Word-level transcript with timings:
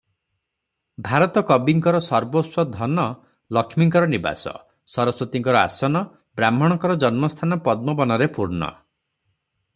ଭାରତ 1.07 1.43
କବିଙ୍କର 1.49 1.99
ସର୍ବସ୍ୱ 2.05 2.71
ଧନ 2.77 3.03
ଲକ୍ଷ୍ମୀଙ୍କର 3.57 4.09
ନିବାସ, 4.15 4.55
ସରସ୍ୱତୀଙ୍କର 4.95 5.61
ଆସନ, 5.67 6.03
ବ୍ରାହ୍ମଣଙ୍କର 6.41 6.99
ଜନ୍ମସ୍ଥାନ 7.07 7.61
ପଦ୍ମ 7.71 7.99
ବନରେ 8.03 8.31
ପୂର୍ଣ୍ଣ। 8.41 8.75